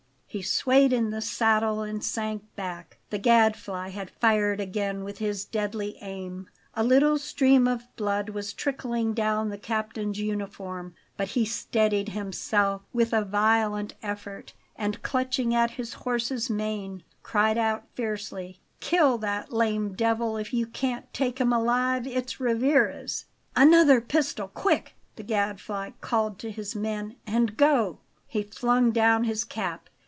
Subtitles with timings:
[0.33, 5.43] He swayed in the saddle and sank back; the Gadfly had fired again with his
[5.43, 6.49] deadly aim.
[6.73, 12.81] A little stream of blood was trickling down the captain's uniform; but he steadied himself
[12.93, 19.51] with a violent effort, and, clutching at his horse's mane, cried out fiercely: "Kill that
[19.51, 22.07] lame devil if you can't take him alive!
[22.07, 28.91] It's Rivarez!" "Another pistol, quick!" the Gadfly called to his men; "and go!" He flung
[28.91, 29.89] down his cap.